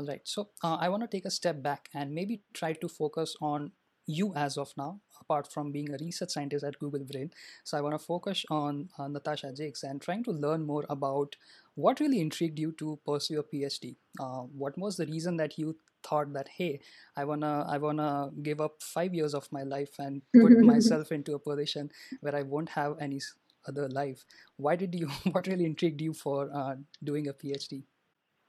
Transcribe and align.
All 0.00 0.06
right. 0.06 0.22
So 0.24 0.48
uh, 0.64 0.76
I 0.80 0.88
want 0.88 1.02
to 1.02 1.06
take 1.14 1.26
a 1.26 1.30
step 1.30 1.62
back 1.62 1.90
and 1.92 2.14
maybe 2.14 2.40
try 2.54 2.72
to 2.72 2.88
focus 2.88 3.36
on 3.42 3.72
you 4.06 4.32
as 4.34 4.56
of 4.56 4.72
now, 4.78 4.98
apart 5.20 5.52
from 5.52 5.72
being 5.72 5.92
a 5.92 5.98
research 6.00 6.30
scientist 6.30 6.64
at 6.64 6.78
Google 6.78 7.04
Brain. 7.04 7.30
So 7.64 7.76
I 7.76 7.82
want 7.82 7.92
to 7.92 7.98
focus 7.98 8.46
on 8.50 8.88
uh, 8.98 9.08
Natasha 9.08 9.52
Jaques 9.52 9.82
and 9.82 10.00
trying 10.00 10.24
to 10.24 10.30
learn 10.30 10.64
more 10.64 10.86
about 10.88 11.36
what 11.74 12.00
really 12.00 12.18
intrigued 12.18 12.58
you 12.58 12.72
to 12.78 12.98
pursue 13.06 13.40
a 13.40 13.44
PhD. 13.44 13.96
Uh, 14.18 14.44
what 14.62 14.78
was 14.78 14.96
the 14.96 15.04
reason 15.04 15.36
that 15.36 15.58
you 15.58 15.76
thought 16.02 16.32
that 16.32 16.48
hey, 16.48 16.80
I 17.14 17.26
wanna 17.26 17.66
I 17.68 17.76
wanna 17.76 18.30
give 18.42 18.62
up 18.62 18.82
five 18.82 19.12
years 19.12 19.34
of 19.34 19.52
my 19.52 19.64
life 19.64 19.98
and 19.98 20.22
put 20.34 20.58
myself 20.72 21.12
into 21.12 21.34
a 21.34 21.38
position 21.38 21.90
where 22.22 22.34
I 22.34 22.40
won't 22.40 22.70
have 22.70 22.96
any 23.00 23.20
other 23.68 23.86
life. 23.86 24.24
Why 24.56 24.76
did 24.76 24.94
you? 24.94 25.08
What 25.32 25.46
really 25.46 25.66
intrigued 25.66 26.00
you 26.00 26.14
for 26.14 26.50
uh, 26.54 26.76
doing 27.04 27.28
a 27.28 27.34
PhD? 27.34 27.82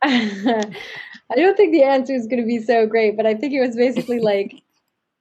I 0.04 1.36
don't 1.36 1.56
think 1.56 1.72
the 1.72 1.84
answer 1.84 2.14
is 2.14 2.28
going 2.28 2.42
to 2.42 2.48
be 2.48 2.60
so 2.60 2.86
great, 2.86 3.16
but 3.16 3.26
I 3.26 3.36
think 3.36 3.54
it 3.54 3.62
was 3.62 3.76
basically 3.76 4.20
like 4.32 4.62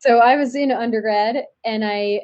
so 0.00 0.18
I 0.18 0.36
was 0.36 0.54
in 0.54 0.72
undergrad 0.72 1.44
and 1.64 1.84
I 1.84 2.22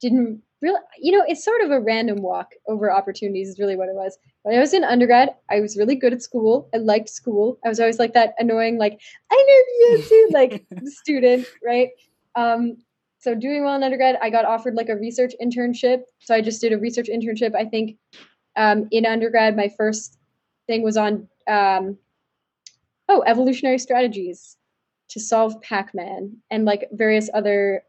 didn't 0.00 0.42
really, 0.62 0.80
you 0.98 1.10
know, 1.10 1.24
it's 1.26 1.44
sort 1.44 1.60
of 1.60 1.70
a 1.70 1.80
random 1.80 2.22
walk 2.22 2.52
over 2.68 2.90
opportunities, 2.90 3.48
is 3.48 3.58
really 3.58 3.76
what 3.76 3.88
it 3.88 3.94
was. 3.94 4.16
When 4.42 4.56
I 4.56 4.60
was 4.60 4.72
in 4.72 4.84
undergrad, 4.84 5.30
I 5.50 5.60
was 5.60 5.76
really 5.76 5.96
good 5.96 6.12
at 6.12 6.22
school. 6.22 6.68
I 6.72 6.78
liked 6.78 7.08
school. 7.08 7.58
I 7.64 7.68
was 7.68 7.80
always 7.80 7.98
like 7.98 8.14
that 8.14 8.34
annoying, 8.38 8.78
like, 8.78 9.00
I 9.30 9.34
know 9.34 9.96
you 9.96 10.02
too, 10.02 10.28
like 10.32 10.66
student, 10.84 11.46
right? 11.64 11.90
Um, 12.36 12.76
so 13.18 13.34
doing 13.34 13.64
well 13.64 13.74
in 13.74 13.82
undergrad, 13.82 14.18
I 14.22 14.30
got 14.30 14.44
offered 14.44 14.74
like 14.74 14.88
a 14.88 14.96
research 14.96 15.34
internship. 15.42 16.02
So 16.20 16.34
I 16.34 16.40
just 16.40 16.60
did 16.60 16.72
a 16.72 16.78
research 16.78 17.08
internship. 17.08 17.56
I 17.56 17.64
think 17.64 17.96
um, 18.54 18.86
in 18.92 19.04
undergrad, 19.04 19.56
my 19.56 19.68
first 19.76 20.17
thing 20.68 20.82
was 20.82 20.96
on 20.96 21.26
um, 21.48 21.98
oh 23.08 23.24
evolutionary 23.26 23.78
strategies 23.78 24.56
to 25.08 25.18
solve 25.18 25.60
Pac-Man 25.62 26.36
and 26.50 26.64
like 26.64 26.88
various 26.92 27.28
other 27.34 27.82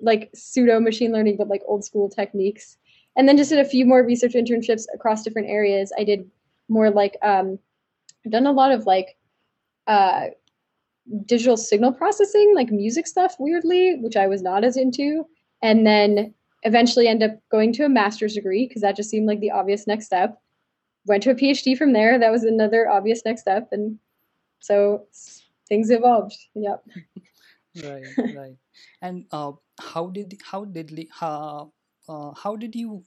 like 0.00 0.30
pseudo 0.34 0.80
machine 0.80 1.12
learning 1.12 1.36
but 1.36 1.48
like 1.48 1.62
old 1.66 1.84
school 1.84 2.08
techniques. 2.08 2.78
And 3.14 3.28
then 3.28 3.36
just 3.36 3.50
did 3.50 3.60
a 3.60 3.68
few 3.68 3.86
more 3.86 4.02
research 4.02 4.32
internships 4.32 4.84
across 4.92 5.22
different 5.22 5.48
areas. 5.48 5.92
I 5.96 6.04
did 6.04 6.28
more 6.68 6.90
like 6.90 7.16
um 7.22 7.58
i've 8.24 8.32
done 8.32 8.46
a 8.46 8.52
lot 8.52 8.72
of 8.72 8.86
like 8.86 9.16
uh 9.86 10.24
digital 11.24 11.56
signal 11.56 11.92
processing 11.92 12.52
like 12.56 12.72
music 12.72 13.06
stuff 13.06 13.36
weirdly 13.38 13.96
which 14.00 14.16
i 14.16 14.26
was 14.26 14.42
not 14.42 14.64
as 14.64 14.76
into. 14.76 15.24
And 15.62 15.86
then 15.86 16.34
eventually 16.64 17.06
end 17.06 17.22
up 17.22 17.32
going 17.50 17.72
to 17.74 17.84
a 17.84 17.88
master's 17.88 18.34
degree 18.34 18.66
because 18.66 18.82
that 18.82 18.96
just 18.96 19.10
seemed 19.10 19.26
like 19.26 19.40
the 19.40 19.52
obvious 19.52 19.86
next 19.86 20.06
step 20.06 20.40
went 21.06 21.22
to 21.22 21.30
a 21.30 21.34
phd 21.34 21.76
from 21.78 21.92
there 21.92 22.18
that 22.18 22.32
was 22.32 22.44
another 22.44 22.88
obvious 22.88 23.22
next 23.24 23.42
step 23.42 23.68
and 23.72 23.98
so 24.60 25.06
things 25.68 25.90
evolved. 25.90 26.36
Yep. 26.54 26.84
right, 27.84 28.04
right. 28.34 28.56
And 29.02 29.26
uh, 29.32 29.52
how 29.80 30.08
did 30.08 30.38
how 30.44 30.64
did 30.64 31.08
how 31.10 31.72
uh, 32.08 32.32
how 32.34 32.56
did 32.56 32.74
you 32.74 33.04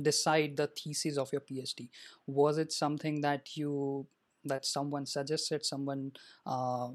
decide 0.00 0.56
the 0.56 0.66
thesis 0.66 1.16
of 1.16 1.32
your 1.32 1.40
PhD? 1.42 1.88
Was 2.26 2.58
it 2.58 2.72
something 2.72 3.20
that 3.20 3.56
you 3.56 4.06
that 4.44 4.66
someone 4.66 5.06
suggested, 5.06 5.64
someone 5.64 6.12
uh, 6.46 6.88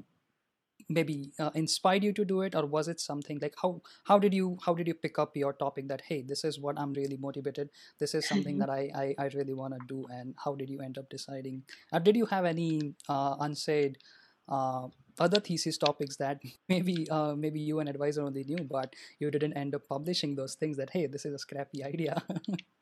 maybe 0.88 1.32
uh, 1.38 1.50
inspired 1.54 2.04
you 2.04 2.12
to 2.12 2.24
do 2.24 2.42
it, 2.42 2.54
or 2.54 2.66
was 2.66 2.88
it 2.88 3.00
something 3.00 3.38
like 3.40 3.54
how 3.62 3.82
how 4.04 4.18
did 4.18 4.34
you 4.34 4.58
how 4.64 4.74
did 4.74 4.86
you 4.86 4.94
pick 4.94 5.18
up 5.18 5.36
your 5.36 5.52
topic 5.52 5.88
that 5.88 6.02
hey 6.06 6.22
this 6.22 6.44
is 6.44 6.58
what 6.58 6.78
I'm 6.78 6.92
really 6.92 7.16
motivated, 7.16 7.70
this 7.98 8.14
is 8.14 8.28
something 8.28 8.58
that 8.64 8.70
I 8.70 8.90
I, 8.94 9.14
I 9.18 9.30
really 9.34 9.54
want 9.54 9.74
to 9.74 9.80
do, 9.86 10.06
and 10.10 10.34
how 10.44 10.54
did 10.54 10.70
you 10.70 10.80
end 10.80 10.98
up 10.98 11.08
deciding? 11.10 11.62
Or 11.92 12.00
did 12.00 12.16
you 12.16 12.26
have 12.26 12.44
any 12.44 12.94
uh, 13.08 13.36
unsaid 13.40 13.98
uh, 14.48 14.88
other 15.18 15.38
thesis 15.38 15.78
topics 15.78 16.16
that 16.16 16.40
maybe 16.68 17.08
uh, 17.10 17.34
maybe 17.36 17.60
you 17.60 17.80
and 17.80 17.88
advisor 17.88 18.22
only 18.22 18.44
knew 18.44 18.64
but 18.68 18.94
you 19.18 19.30
didn't 19.30 19.56
end 19.56 19.74
up 19.74 19.86
publishing 19.88 20.34
those 20.34 20.54
things 20.54 20.76
that 20.76 20.90
hey 20.90 21.06
this 21.06 21.24
is 21.24 21.34
a 21.34 21.38
scrappy 21.38 21.84
idea 21.92 22.22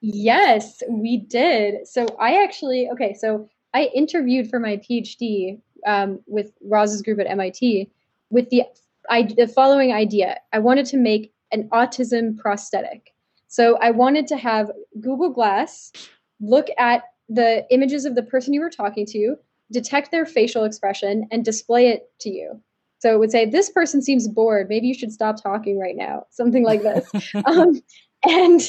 yes 0.01 0.83
we 0.89 1.19
did 1.19 1.87
so 1.87 2.07
i 2.21 2.43
actually 2.43 2.89
okay 2.91 3.15
so 3.15 3.49
i 3.75 3.85
interviewed 3.95 4.49
for 4.49 4.61
my 4.61 4.77
phd 4.77 5.61
um, 5.87 6.21
with 6.27 6.53
roz's 6.63 7.03
group 7.03 7.19
at 7.21 7.37
mit 7.37 7.89
with 8.31 8.51
the 8.51 8.63
I, 9.11 9.23
the 9.23 9.49
following 9.49 9.93
idea 9.93 10.39
i 10.53 10.59
wanted 10.59 10.87
to 10.87 10.97
make 10.97 11.33
an 11.53 11.69
autism 11.71 12.37
prosthetic 12.39 13.15
so 13.49 13.79
i 13.79 13.91
wanted 13.91 14.27
to 14.29 14.37
have 14.37 14.71
google 15.01 15.31
glass 15.31 15.93
look 16.41 16.69
at 16.79 17.03
the 17.29 17.67
images 17.71 18.05
of 18.05 18.15
the 18.15 18.23
person 18.23 18.55
you 18.55 18.61
were 18.61 18.71
talking 18.71 19.07
to 19.07 19.37
detect 19.71 20.11
their 20.11 20.27
facial 20.27 20.65
expression 20.65 21.27
and 21.31 21.45
display 21.45 21.89
it 21.89 22.11
to 22.21 22.31
you. 22.31 22.61
So 23.01 23.13
it 23.13 23.19
would 23.19 23.31
say, 23.31 23.47
This 23.47 23.71
person 23.71 24.03
seems 24.03 24.29
bored. 24.29 24.69
Maybe 24.69 24.87
you 24.87 24.95
should 24.95 25.13
stop 25.13 25.43
talking 25.43 25.79
right 25.79 25.97
now. 25.97 26.27
Something 26.31 26.65
like 26.65 26.83
this. 26.83 27.11
um, 27.45 27.81
and 28.25 28.61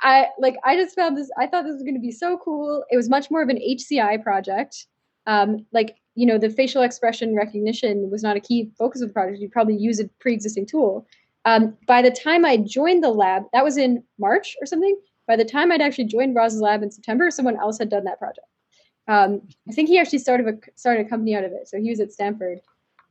I 0.00 0.28
like 0.38 0.56
I 0.64 0.76
just 0.76 0.96
found 0.96 1.16
this, 1.16 1.30
I 1.38 1.46
thought 1.46 1.64
this 1.64 1.74
was 1.74 1.82
going 1.82 1.94
to 1.94 2.00
be 2.00 2.10
so 2.10 2.38
cool. 2.38 2.84
It 2.90 2.96
was 2.96 3.08
much 3.08 3.30
more 3.30 3.42
of 3.42 3.48
an 3.48 3.58
HCI 3.58 4.22
project. 4.22 4.86
Um, 5.26 5.64
like, 5.72 5.96
you 6.14 6.26
know, 6.26 6.38
the 6.38 6.50
facial 6.50 6.82
expression 6.82 7.34
recognition 7.34 8.10
was 8.10 8.22
not 8.22 8.36
a 8.36 8.40
key 8.40 8.70
focus 8.78 9.00
of 9.00 9.08
the 9.08 9.14
project. 9.14 9.40
You'd 9.40 9.52
probably 9.52 9.76
use 9.76 9.98
a 9.98 10.08
pre-existing 10.20 10.66
tool. 10.66 11.06
Um, 11.44 11.76
by 11.86 12.02
the 12.02 12.10
time 12.10 12.44
I 12.44 12.56
joined 12.58 13.02
the 13.02 13.10
lab, 13.10 13.44
that 13.52 13.64
was 13.64 13.76
in 13.76 14.04
March 14.18 14.56
or 14.60 14.66
something. 14.66 14.96
By 15.26 15.36
the 15.36 15.44
time 15.44 15.72
I'd 15.72 15.80
actually 15.80 16.04
joined 16.04 16.34
Roz's 16.36 16.60
lab 16.60 16.82
in 16.82 16.90
September, 16.90 17.30
someone 17.30 17.58
else 17.58 17.78
had 17.78 17.88
done 17.88 18.04
that 18.04 18.18
project. 18.18 18.46
Um, 19.08 19.42
I 19.68 19.72
think 19.72 19.88
he 19.88 19.98
actually 19.98 20.18
started 20.20 20.46
a 20.46 20.78
started 20.78 21.06
a 21.06 21.08
company 21.08 21.34
out 21.34 21.44
of 21.44 21.52
it. 21.52 21.68
So 21.68 21.80
he 21.80 21.90
was 21.90 22.00
at 22.00 22.12
Stanford. 22.12 22.60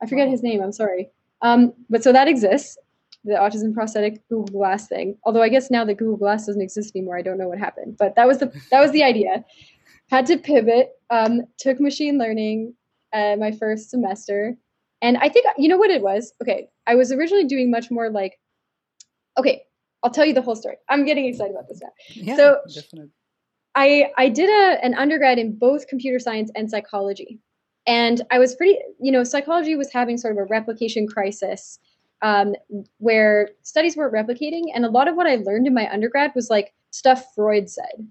I 0.01 0.05
forget 0.07 0.29
his 0.29 0.43
name. 0.43 0.61
I'm 0.61 0.71
sorry. 0.71 1.09
Um, 1.41 1.73
but 1.89 2.03
so 2.03 2.13
that 2.13 2.27
exists, 2.27 2.77
the 3.23 3.33
autism 3.33 3.73
prosthetic 3.73 4.27
Google 4.29 4.45
Glass 4.45 4.87
thing. 4.87 5.17
Although 5.23 5.41
I 5.41 5.49
guess 5.49 5.69
now 5.69 5.83
that 5.85 5.95
Google 5.95 6.17
Glass 6.17 6.45
doesn't 6.45 6.61
exist 6.61 6.95
anymore, 6.95 7.17
I 7.17 7.21
don't 7.21 7.37
know 7.37 7.49
what 7.49 7.59
happened. 7.59 7.97
But 7.97 8.15
that 8.15 8.27
was 8.27 8.37
the 8.37 8.51
that 8.71 8.79
was 8.79 8.91
the 8.91 9.03
idea. 9.03 9.43
Had 10.09 10.25
to 10.27 10.37
pivot. 10.37 10.91
Um, 11.09 11.41
took 11.57 11.79
machine 11.79 12.17
learning 12.17 12.73
uh, 13.13 13.35
my 13.37 13.51
first 13.51 13.89
semester, 13.89 14.55
and 15.01 15.17
I 15.17 15.29
think 15.29 15.45
you 15.57 15.67
know 15.67 15.77
what 15.77 15.89
it 15.89 16.01
was. 16.01 16.33
Okay, 16.41 16.69
I 16.87 16.95
was 16.95 17.11
originally 17.11 17.45
doing 17.45 17.71
much 17.71 17.91
more 17.91 18.09
like. 18.09 18.39
Okay, 19.37 19.63
I'll 20.03 20.11
tell 20.11 20.25
you 20.25 20.33
the 20.33 20.41
whole 20.41 20.55
story. 20.55 20.77
I'm 20.89 21.05
getting 21.05 21.25
excited 21.25 21.51
about 21.51 21.67
this 21.67 21.81
now. 21.81 21.89
Yeah, 22.09 22.35
so 22.35 22.57
definitely. 22.73 23.11
I 23.75 24.11
I 24.17 24.29
did 24.29 24.49
a, 24.49 24.83
an 24.83 24.93
undergrad 24.95 25.39
in 25.39 25.57
both 25.57 25.87
computer 25.87 26.19
science 26.19 26.51
and 26.55 26.69
psychology, 26.69 27.39
and 27.87 28.21
I 28.31 28.39
was 28.39 28.55
pretty 28.55 28.77
you 28.99 29.11
know 29.11 29.23
psychology 29.23 29.75
was 29.75 29.91
having 29.91 30.17
sort 30.17 30.33
of 30.33 30.39
a 30.39 30.45
replication 30.45 31.07
crisis, 31.07 31.79
um, 32.21 32.55
where 32.97 33.49
studies 33.63 33.95
weren't 33.95 34.13
replicating, 34.13 34.65
and 34.73 34.85
a 34.85 34.89
lot 34.89 35.07
of 35.07 35.15
what 35.15 35.27
I 35.27 35.35
learned 35.35 35.67
in 35.67 35.73
my 35.73 35.91
undergrad 35.91 36.31
was 36.35 36.49
like 36.49 36.73
stuff 36.91 37.25
Freud 37.35 37.69
said, 37.69 38.07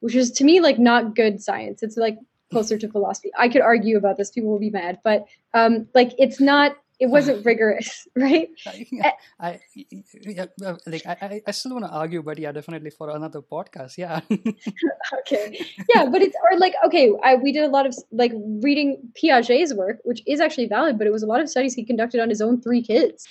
which 0.00 0.14
is 0.14 0.30
to 0.32 0.44
me 0.44 0.60
like 0.60 0.78
not 0.78 1.14
good 1.14 1.40
science. 1.40 1.82
It's 1.82 1.96
like 1.96 2.18
closer 2.50 2.78
to 2.78 2.88
philosophy. 2.88 3.30
I 3.36 3.48
could 3.48 3.62
argue 3.62 3.96
about 3.96 4.16
this; 4.16 4.30
people 4.30 4.50
will 4.50 4.58
be 4.58 4.70
mad, 4.70 5.00
but 5.04 5.26
um, 5.54 5.88
like 5.94 6.12
it's 6.18 6.40
not 6.40 6.76
it 6.98 7.06
wasn't 7.06 7.44
rigorous, 7.50 8.06
right? 8.16 8.48
I, 8.66 8.86
I 9.40 9.60
yeah, 10.26 10.46
like 10.86 11.06
I, 11.06 11.42
I 11.46 11.50
still 11.50 11.72
want 11.72 11.84
to 11.84 11.90
argue, 11.90 12.22
but 12.22 12.38
yeah, 12.38 12.52
definitely 12.52 12.90
for 12.90 13.10
another 13.10 13.42
podcast. 13.42 13.98
Yeah. 13.98 14.20
okay. 15.20 15.60
Yeah, 15.94 16.06
but 16.06 16.22
it's 16.22 16.36
or 16.50 16.58
like 16.58 16.74
okay, 16.86 17.12
I, 17.22 17.36
we 17.36 17.52
did 17.52 17.64
a 17.64 17.68
lot 17.68 17.86
of 17.86 17.94
like 18.12 18.32
reading 18.62 19.12
Piaget's 19.20 19.74
work, 19.74 19.98
which 20.04 20.22
is 20.26 20.40
actually 20.40 20.66
valid, 20.66 20.98
but 20.98 21.06
it 21.06 21.12
was 21.12 21.22
a 21.22 21.26
lot 21.26 21.40
of 21.40 21.48
studies 21.48 21.74
he 21.74 21.84
conducted 21.84 22.20
on 22.20 22.28
his 22.28 22.40
own 22.40 22.60
three 22.60 22.82
kids, 22.82 23.26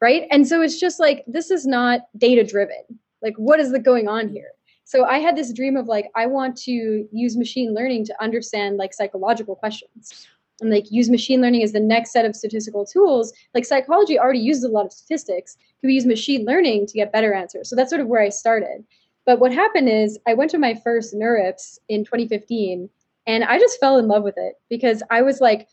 right? 0.00 0.26
And 0.30 0.46
so 0.46 0.60
it's 0.60 0.78
just 0.78 1.00
like 1.00 1.24
this 1.26 1.50
is 1.50 1.66
not 1.66 2.02
data 2.16 2.44
driven. 2.44 2.82
Like, 3.20 3.34
what 3.36 3.58
is 3.58 3.72
the 3.72 3.80
going 3.80 4.06
on 4.06 4.28
here? 4.28 4.50
So 4.88 5.04
I 5.04 5.18
had 5.18 5.36
this 5.36 5.52
dream 5.52 5.76
of 5.76 5.86
like 5.86 6.10
I 6.16 6.24
want 6.24 6.56
to 6.62 7.06
use 7.12 7.36
machine 7.36 7.74
learning 7.74 8.06
to 8.06 8.22
understand 8.22 8.78
like 8.78 8.94
psychological 8.94 9.54
questions. 9.54 10.26
And 10.62 10.70
like 10.70 10.90
use 10.90 11.10
machine 11.10 11.42
learning 11.42 11.62
as 11.62 11.72
the 11.72 11.78
next 11.78 12.10
set 12.10 12.24
of 12.24 12.34
statistical 12.34 12.86
tools. 12.86 13.34
Like 13.54 13.66
psychology 13.66 14.18
already 14.18 14.38
uses 14.38 14.64
a 14.64 14.68
lot 14.68 14.86
of 14.86 14.92
statistics. 14.94 15.58
Can 15.80 15.88
we 15.88 15.92
use 15.92 16.06
machine 16.06 16.46
learning 16.46 16.86
to 16.86 16.94
get 16.94 17.12
better 17.12 17.34
answers? 17.34 17.68
So 17.68 17.76
that's 17.76 17.90
sort 17.90 18.00
of 18.00 18.08
where 18.08 18.22
i 18.22 18.30
started. 18.30 18.82
But 19.26 19.40
what 19.40 19.52
happened 19.52 19.90
is 19.90 20.18
i 20.26 20.32
went 20.32 20.50
to 20.52 20.58
my 20.58 20.74
first 20.74 21.14
NeurIPS 21.14 21.78
in 21.90 22.02
2015 22.06 22.88
and 23.26 23.44
i 23.44 23.58
just 23.58 23.78
fell 23.78 23.98
in 23.98 24.08
love 24.08 24.22
with 24.22 24.38
it 24.38 24.54
because 24.70 25.02
i 25.10 25.20
was 25.20 25.42
like 25.42 25.68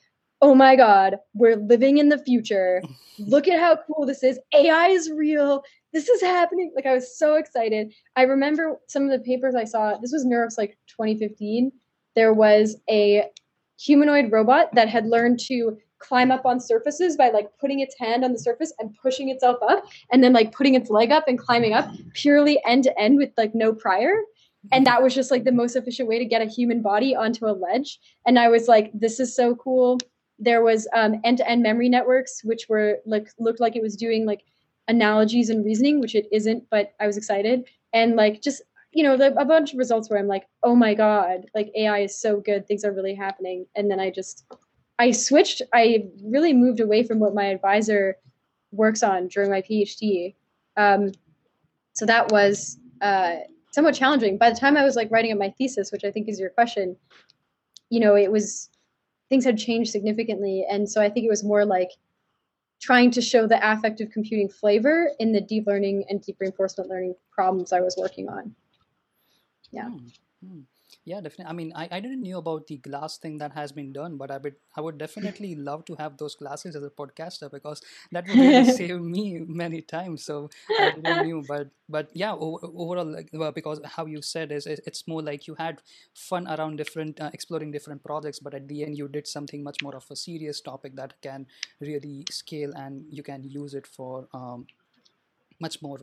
oh 0.46 0.54
my 0.54 0.76
god 0.76 1.18
we're 1.34 1.56
living 1.56 1.98
in 1.98 2.10
the 2.10 2.20
future. 2.20 2.84
Look 3.18 3.48
at 3.48 3.60
how 3.60 3.80
cool 3.88 4.06
this 4.06 4.22
is. 4.22 4.40
Ai 4.54 4.90
is 4.90 5.10
real. 5.10 5.64
This 5.92 6.08
is 6.08 6.22
happening. 6.22 6.72
Like 6.76 6.86
i 6.86 6.94
was 6.94 7.18
so 7.18 7.36
excited. 7.36 7.92
I 8.16 8.24
remember 8.24 8.78
some 8.88 9.04
of 9.06 9.10
the 9.10 9.26
papers 9.26 9.56
i 9.56 9.64
saw 9.64 9.98
this 9.98 10.12
was 10.14 10.24
NeurIPS 10.24 10.60
like 10.60 10.78
2015 10.88 11.72
there 12.16 12.34
was 12.34 12.78
a 12.90 13.26
humanoid 13.80 14.32
robot 14.32 14.70
that 14.74 14.88
had 14.88 15.08
learned 15.08 15.40
to 15.48 15.78
climb 15.98 16.32
up 16.32 16.46
on 16.46 16.60
surfaces 16.60 17.18
by 17.18 17.30
like 17.30 17.50
putting 17.60 17.80
its 17.80 17.96
hand 18.00 18.24
on 18.24 18.32
the 18.32 18.40
surface 18.40 18.72
and 18.78 18.96
pushing 19.02 19.30
itself 19.30 19.58
up 19.68 19.84
and 20.12 20.24
then 20.24 20.32
like 20.32 20.52
putting 20.52 20.76
its 20.76 20.92
leg 20.92 21.12
up 21.12 21.28
and 21.28 21.40
climbing 21.40 21.74
up 21.74 21.90
purely 22.14 22.62
end 22.68 22.84
to 22.84 23.00
end 23.00 23.18
with 23.18 23.32
like 23.36 23.56
no 23.56 23.74
prior. 23.74 24.16
And 24.72 24.86
that 24.86 25.04
was 25.04 25.14
just 25.14 25.32
like 25.32 25.44
the 25.44 25.52
most 25.52 25.76
efficient 25.76 26.08
way 26.08 26.18
to 26.20 26.26
get 26.26 26.42
a 26.42 26.46
human 26.46 26.82
body 26.82 27.16
onto 27.16 27.48
a 27.48 27.58
ledge. 27.66 28.00
And 28.28 28.38
i 28.38 28.48
was 28.48 28.68
like 28.68 28.92
this 28.94 29.20
is 29.20 29.36
so 29.36 29.56
cool 29.56 30.00
there 30.40 30.62
was 30.62 30.88
um, 30.94 31.22
end-to-end 31.24 31.64
memory 31.64 31.90
networks 31.90 32.44
which 32.44 32.68
were 32.68 32.98
like 33.06 33.30
looked 33.40 33.60
like 33.60 33.76
it 33.76 33.82
was 33.82 33.96
doing 33.96 34.26
like 34.26 34.44
analogies 34.88 35.50
and 35.50 35.66
reasoning 35.66 36.00
which 36.00 36.16
it 36.16 36.28
isn't 36.32 36.64
but 36.70 36.94
i 37.00 37.08
was 37.08 37.18
excited. 37.18 37.66
And 37.94 38.16
like 38.16 38.42
just 38.42 38.62
you 38.92 39.04
know 39.04 39.18
the, 39.18 39.34
a 39.40 39.46
bunch 39.46 39.74
of 39.74 39.80
results 39.80 40.10
where 40.10 40.20
i'm 40.20 40.28
like 40.28 40.48
oh 40.64 40.76
my 40.76 40.94
god 40.94 41.46
like 41.56 41.72
ai 41.76 42.00
is 42.00 42.18
so 42.18 42.40
good 42.40 42.68
things 42.68 42.84
are 42.84 42.92
really 42.94 43.16
happening. 43.16 43.66
And 43.76 43.90
then 43.90 44.00
i 44.00 44.10
just 44.10 44.46
i 45.00 45.12
switched 45.12 45.62
i 45.74 46.06
really 46.24 46.54
moved 46.54 46.80
away 46.80 47.04
from 47.04 47.20
what 47.20 47.34
my 47.34 47.46
advisor 47.46 48.18
works 48.72 49.04
on 49.04 49.28
during 49.28 49.50
my 49.50 49.62
phd 49.62 50.36
um, 50.78 51.12
so 51.94 52.06
that 52.06 52.32
was 52.32 52.78
uh, 53.02 53.38
somewhat 53.72 53.96
challenging. 53.96 54.38
By 54.38 54.50
the 54.50 54.60
time 54.60 54.78
I 54.78 54.84
was 54.84 54.96
like 54.96 55.12
writing 55.12 55.32
up 55.32 55.38
my 55.38 55.50
thesis, 55.58 55.92
which 55.92 56.04
I 56.04 56.12
think 56.12 56.28
is 56.28 56.40
your 56.40 56.50
question, 56.50 56.96
you 57.90 58.00
know, 58.00 58.16
it 58.16 58.32
was 58.32 58.70
things 59.30 59.46
had 59.46 59.58
changed 59.58 59.92
significantly, 59.92 60.66
and 60.70 60.90
so 60.90 61.02
I 61.02 61.10
think 61.10 61.26
it 61.26 61.30
was 61.30 61.44
more 61.44 61.66
like 61.66 61.92
trying 62.82 63.12
to 63.12 63.22
show 63.22 63.48
the 63.48 63.58
affective 63.72 64.12
computing 64.12 64.50
flavor 64.50 65.10
in 65.20 65.32
the 65.32 65.42
deep 65.42 65.66
learning 65.66 66.06
and 66.10 66.22
deep 66.22 66.38
reinforcement 66.40 66.90
learning 66.90 67.16
problems 67.32 67.74
I 67.74 67.82
was 67.82 67.96
working 67.98 68.30
on. 68.30 68.56
Yeah. 69.72 69.90
Hmm, 69.90 70.08
hmm. 70.46 70.60
Yeah, 71.04 71.22
definitely. 71.22 71.50
I 71.50 71.54
mean, 71.54 71.74
I, 71.76 71.88
I 71.92 72.00
didn't 72.00 72.22
knew 72.22 72.38
about 72.38 72.68
the 72.68 72.78
glass 72.78 73.18
thing 73.18 73.38
that 73.38 73.52
has 73.54 73.72
been 73.72 73.94
done, 73.94 74.18
but 74.18 74.32
I 74.32 74.38
would 74.38 74.56
I 74.76 74.82
would 74.82 74.98
definitely 74.98 75.56
love 75.70 75.86
to 75.86 75.96
have 75.96 76.18
those 76.18 76.36
glasses 76.36 76.76
as 76.76 76.84
a 76.84 76.90
podcaster 76.90 77.52
because 77.52 77.82
that 78.12 78.28
would 78.28 78.38
really 78.38 78.66
save 78.80 79.02
me 79.02 79.40
many 79.48 79.82
times. 79.82 80.24
So 80.26 80.50
I 80.80 80.90
didn't 80.90 81.22
knew, 81.22 81.44
but 81.48 81.70
but 81.90 82.10
yeah, 82.14 82.34
overall, 82.34 83.06
like, 83.06 83.30
well, 83.34 83.52
because 83.52 83.80
how 83.84 84.06
you 84.06 84.22
said 84.22 84.52
is 84.52 84.66
it's 84.66 85.08
more 85.08 85.22
like 85.22 85.48
you 85.48 85.56
had 85.56 85.82
fun 86.14 86.48
around 86.48 86.78
different 86.78 87.20
uh, 87.22 87.30
exploring 87.34 87.72
different 87.72 88.04
projects, 88.04 88.40
but 88.40 88.54
at 88.56 88.68
the 88.68 88.84
end 88.84 88.98
you 88.98 89.08
did 89.08 89.28
something 89.28 89.64
much 89.64 89.82
more 89.84 89.96
of 89.96 90.06
a 90.10 90.16
serious 90.16 90.62
topic 90.62 90.96
that 90.96 91.22
can 91.22 91.46
really 91.80 92.26
scale 92.32 92.74
and 92.76 93.06
you 93.12 93.22
can 93.22 93.44
use 93.44 93.76
it 93.76 93.86
for 93.86 94.28
um, 94.34 94.66
much 95.60 95.82
more 95.82 96.00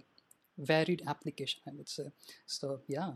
varied 0.59 1.03
application. 1.07 1.61
I 1.67 1.73
would 1.75 1.89
say. 1.89 2.13
So 2.47 2.81
yeah. 2.87 3.13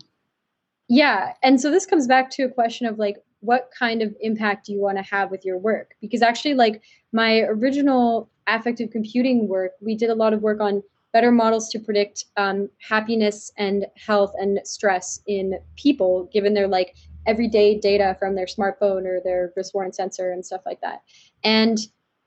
Yeah. 0.89 1.33
And 1.43 1.61
so 1.61 1.71
this 1.71 1.87
comes 1.87 2.07
back 2.07 2.31
to 2.33 2.45
a 2.45 2.51
question 2.51 2.87
of 2.87 2.99
like, 2.99 3.17
what 3.41 3.71
kind 3.79 4.03
of 4.03 4.15
impact 4.21 4.67
do 4.67 4.73
you 4.73 4.81
want 4.81 4.99
to 4.99 5.03
have 5.03 5.31
with 5.31 5.45
your 5.45 5.59
work? 5.59 5.95
Because 6.01 6.23
actually, 6.23 6.55
like 6.55 6.83
my 7.13 7.41
original 7.41 8.31
affective 8.47 8.91
computing 8.91 9.49
work, 9.49 9.73
we 9.81 9.95
did 9.97 10.11
a 10.11 10.15
lot 10.15 10.33
of 10.33 10.43
work 10.43 10.61
on 10.61 10.83
better 11.13 11.31
models 11.31 11.69
to 11.71 11.79
predict 11.79 12.25
um, 12.37 12.69
happiness 12.81 13.51
and 13.57 13.87
health 13.97 14.33
and 14.39 14.61
stress 14.65 15.21
in 15.27 15.59
people, 15.77 16.29
given 16.33 16.55
their 16.55 16.69
like 16.69 16.95
everyday 17.27 17.79
data 17.79 18.17
from 18.19 18.35
their 18.35 18.47
smartphone 18.47 19.05
or 19.07 19.21
their 19.25 19.53
wrist 19.57 19.75
worn 19.75 19.93
sensor 19.93 20.31
and 20.31 20.45
stuff 20.45 20.63
like 20.65 20.81
that. 20.81 21.03
And 21.45 21.79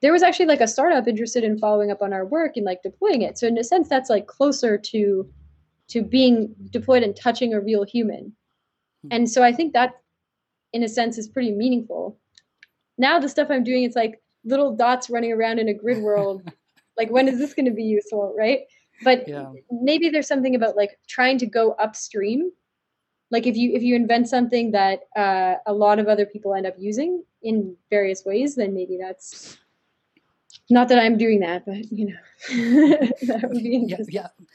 there 0.01 0.13
was 0.13 0.23
actually 0.23 0.45
like 0.45 0.62
a 0.62 0.67
startup 0.67 1.07
interested 1.07 1.44
in 1.44 1.57
following 1.57 1.91
up 1.91 2.01
on 2.01 2.13
our 2.13 2.25
work 2.25 2.55
and 2.55 2.65
like 2.65 2.81
deploying 2.83 3.21
it. 3.21 3.38
So 3.38 3.47
in 3.47 3.57
a 3.57 3.63
sense, 3.63 3.89
that's 3.89 4.09
like 4.09 4.27
closer 4.27 4.77
to 4.77 5.29
to 5.89 6.03
being 6.03 6.53
deployed 6.69 7.03
and 7.03 7.15
touching 7.15 7.53
a 7.53 7.59
real 7.59 7.83
human. 7.83 8.33
Hmm. 9.04 9.07
And 9.12 9.30
so 9.30 9.44
I 9.44 9.51
think 9.51 9.74
that, 9.74 10.01
in 10.74 10.84
a 10.84 10.90
sense, 10.90 11.18
is 11.18 11.28
pretty 11.28 11.51
meaningful. 11.51 12.18
Now 12.98 13.19
the 13.19 13.30
stuff 13.30 13.48
I'm 13.50 13.63
doing, 13.63 13.84
it's 13.84 13.96
like 13.96 14.22
little 14.44 14.75
dots 14.75 15.10
running 15.10 15.31
around 15.31 15.60
in 15.60 15.69
a 15.69 15.74
grid 15.74 16.01
world. 16.04 16.50
like 16.98 17.10
when 17.10 17.28
is 17.28 17.40
this 17.40 17.54
going 17.54 17.66
to 17.66 17.72
be 17.72 17.84
useful, 17.84 18.34
right? 18.38 18.62
But 19.04 19.28
yeah. 19.28 19.51
maybe 19.72 20.10
there's 20.10 20.28
something 20.28 20.56
about 20.56 20.75
like 20.75 21.00
trying 21.07 21.38
to 21.40 21.46
go 21.46 21.72
upstream. 21.74 22.51
Like 23.31 23.48
if 23.48 23.56
you 23.56 23.74
if 23.74 23.84
you 23.84 23.96
invent 23.96 24.28
something 24.28 24.72
that 24.72 25.01
uh, 25.16 25.56
a 25.66 25.74
lot 25.74 26.00
of 26.00 26.07
other 26.07 26.25
people 26.25 26.54
end 26.56 26.66
up 26.66 26.74
using 26.78 27.24
in 27.42 27.75
various 27.90 28.25
ways, 28.25 28.56
then 28.56 28.74
maybe 28.74 28.98
that's 29.00 29.57
not 30.69 30.90
that 30.90 31.00
I'm 31.00 31.18
doing 31.18 31.40
that, 31.42 31.66
but 31.66 31.92
you 31.92 32.07
know, 32.07 32.18
that 33.28 33.48
would 33.48 33.63
be 33.63 33.75
interesting. 33.75 34.16
Yeah, 34.16 34.28
yeah 34.40 34.46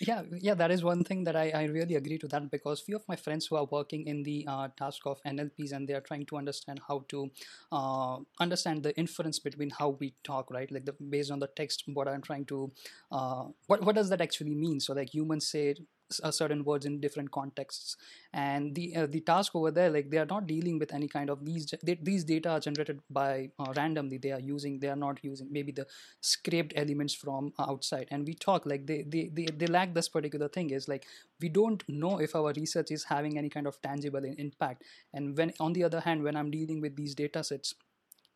yeah 0.00 0.22
yeah 0.40 0.54
that 0.54 0.70
is 0.70 0.82
one 0.82 1.04
thing 1.04 1.24
that 1.24 1.36
I, 1.36 1.50
I 1.54 1.64
really 1.64 1.94
agree 1.96 2.16
to 2.18 2.28
that 2.28 2.50
because 2.50 2.80
few 2.80 2.96
of 2.96 3.06
my 3.06 3.16
friends 3.16 3.46
who 3.46 3.56
are 3.56 3.66
working 3.70 4.06
in 4.06 4.22
the 4.22 4.46
uh, 4.48 4.68
task 4.78 5.02
of 5.04 5.20
nlps 5.26 5.72
and 5.72 5.86
they 5.86 5.92
are 5.92 6.00
trying 6.00 6.24
to 6.26 6.36
understand 6.36 6.80
how 6.88 7.04
to 7.08 7.30
uh, 7.70 8.16
understand 8.38 8.82
the 8.82 8.96
inference 8.96 9.38
between 9.38 9.70
how 9.70 9.90
we 10.00 10.14
talk 10.24 10.50
right? 10.50 10.70
Like 10.72 10.86
the, 10.86 10.92
based 11.10 11.30
on 11.30 11.38
the 11.38 11.48
text 11.48 11.84
what 11.86 12.08
i'm 12.08 12.22
trying 12.22 12.46
to 12.46 12.72
uh, 13.12 13.44
what, 13.66 13.82
what 13.84 13.94
does 13.94 14.08
that 14.10 14.20
actually 14.20 14.54
mean? 14.54 14.80
So 14.80 14.94
like 14.94 15.12
humans 15.14 15.48
say 15.48 15.74
certain 16.10 16.64
words 16.64 16.86
in 16.86 17.00
different 17.00 17.30
contexts. 17.30 17.96
And 18.32 18.74
the 18.74 18.96
uh, 18.96 19.06
the 19.06 19.20
task 19.20 19.54
over 19.54 19.70
there 19.70 19.90
like 19.90 20.10
they 20.10 20.18
are 20.18 20.26
not 20.26 20.46
dealing 20.46 20.78
with 20.78 20.94
any 20.94 21.08
kind 21.08 21.30
of 21.30 21.44
these 21.44 21.72
they, 21.82 21.98
these 22.02 22.24
data 22.24 22.50
are 22.50 22.60
generated 22.60 23.00
by 23.10 23.50
uh, 23.58 23.72
randomly. 23.76 24.18
They 24.18 24.32
are 24.32 24.40
using 24.40 24.78
they 24.78 24.88
are 24.88 24.96
not 24.96 25.18
using 25.22 25.48
maybe 25.50 25.72
the 25.72 25.86
scraped 26.20 26.72
elements 26.76 27.14
from 27.14 27.52
outside. 27.58 28.08
And 28.10 28.26
we 28.26 28.34
talk 28.34 28.66
like 28.66 28.86
they, 28.86 29.02
they 29.02 29.30
they 29.32 29.46
they 29.46 29.66
lack 29.66 29.94
this 29.94 30.08
particular 30.08 30.48
thing 30.48 30.70
is 30.70 30.88
like 30.88 31.06
we 31.40 31.48
don't 31.48 31.82
know 31.88 32.18
if 32.20 32.34
our 32.36 32.52
research 32.52 32.90
is 32.90 33.04
having 33.04 33.38
any 33.38 33.48
kind 33.48 33.66
of 33.66 33.80
tangible 33.82 34.24
impact. 34.24 34.84
And 35.12 35.36
when 35.36 35.52
on 35.58 35.72
the 35.72 35.84
other 35.84 36.00
hand 36.00 36.22
when 36.22 36.36
i'm 36.36 36.50
dealing 36.50 36.80
with 36.80 36.96
these 36.96 37.14
data 37.14 37.42
sets 37.44 37.74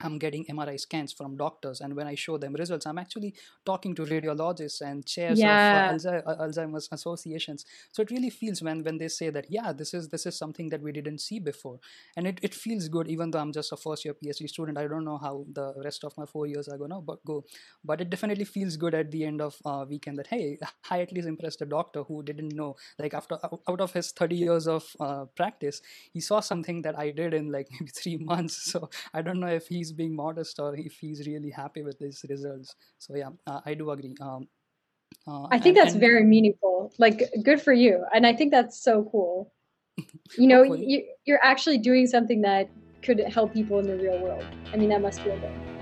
I'm 0.05 0.19
getting 0.19 0.45
MRI 0.47 0.79
scans 0.79 1.12
from 1.12 1.37
doctors, 1.37 1.81
and 1.81 1.97
when 1.97 2.06
I 2.06 2.15
show 2.15 2.39
them 2.39 2.55
results, 2.55 2.87
I'm 2.87 2.99
actually 2.99 3.35
talking 3.65 3.95
to 3.97 4.05
radiologists 4.05 4.81
and 4.81 5.05
chairs 5.06 5.39
yeah. 5.39 5.95
of 5.95 6.05
uh, 6.05 6.11
uh, 6.27 6.47
Alzheimer's 6.47 6.89
associations. 6.93 7.65
So 7.93 8.03
it 8.03 8.11
really 8.11 8.31
feels 8.31 8.62
when 8.62 8.83
when 8.85 8.99
they 8.99 9.09
say 9.09 9.31
that, 9.31 9.47
yeah, 9.51 9.73
this 9.73 9.95
is 9.95 10.09
this 10.09 10.27
is 10.27 10.37
something 10.37 10.69
that 10.69 10.83
we 10.83 10.93
didn't 10.93 11.21
see 11.21 11.39
before, 11.39 11.79
and 12.17 12.27
it, 12.27 12.39
it 12.43 12.55
feels 12.55 12.89
good. 12.89 13.09
Even 13.09 13.31
though 13.31 13.39
I'm 13.39 13.53
just 13.53 13.73
a 13.73 13.77
first 13.77 14.05
year 14.05 14.15
PhD 14.15 14.49
student, 14.49 14.79
I 14.79 14.87
don't 14.87 15.05
know 15.05 15.19
how 15.19 15.47
the 15.53 15.73
rest 15.85 16.05
of 16.05 16.17
my 16.19 16.27
four 16.27 16.47
years 16.47 16.69
are 16.69 16.79
gonna 16.79 17.01
go, 17.27 17.45
but 17.85 18.01
it 18.01 18.11
definitely 18.11 18.45
feels 18.45 18.77
good 18.77 18.95
at 18.95 19.11
the 19.11 19.25
end 19.25 19.41
of 19.41 19.56
uh, 19.65 19.85
weekend 19.89 20.19
that 20.19 20.27
hey, 20.27 20.59
I 20.91 21.01
at 21.01 21.12
least 21.12 21.29
impressed 21.29 21.62
a 21.62 21.67
doctor 21.67 22.03
who 22.03 22.23
didn't 22.23 22.55
know. 22.55 22.77
Like 22.99 23.15
after 23.15 23.39
out 23.69 23.81
of 23.81 23.93
his 23.93 24.12
30 24.12 24.37
years 24.37 24.67
of 24.67 24.85
uh, 25.01 25.25
practice, 25.37 25.81
he 26.12 26.21
saw 26.21 26.41
something 26.41 26.83
that 26.83 26.99
I 26.99 27.11
did 27.11 27.35
in 27.35 27.51
like 27.51 27.69
maybe 27.73 27.91
three 27.91 28.17
months. 28.17 28.73
So 28.73 28.91
I 29.12 29.23
don't 29.23 29.41
know 29.41 29.49
if 29.49 29.69
he's 29.69 29.93
being 29.96 30.14
modest 30.14 30.58
or 30.58 30.75
if 30.76 30.94
he's 30.94 31.26
really 31.26 31.50
happy 31.50 31.82
with 31.82 31.99
his 31.99 32.25
results. 32.29 32.75
So 32.99 33.17
yeah, 33.17 33.31
uh, 33.46 33.61
I 33.64 33.75
do 33.75 33.91
agree. 33.91 34.15
Um, 34.20 34.48
uh, 35.27 35.44
I 35.51 35.58
think 35.58 35.77
and, 35.77 35.86
that's 35.86 35.93
and, 35.93 36.01
very 36.01 36.24
meaningful. 36.24 36.93
Like, 36.98 37.22
good 37.43 37.60
for 37.60 37.72
you, 37.72 38.05
and 38.15 38.27
I 38.27 38.34
think 38.34 38.51
that's 38.51 38.82
so 38.82 39.08
cool. 39.10 39.53
You 40.36 40.48
know, 40.48 40.63
you, 40.63 41.05
you're 41.24 41.43
actually 41.44 41.79
doing 41.79 42.08
something 42.08 42.41
that 42.43 42.69
could 43.03 43.20
help 43.20 43.53
people 43.53 43.79
in 43.79 43.86
the 43.86 43.96
real 43.96 44.19
world. 44.19 44.44
I 44.72 44.77
mean, 44.77 44.89
that 44.89 45.01
must 45.01 45.20
feel 45.20 45.39
good. 45.39 45.74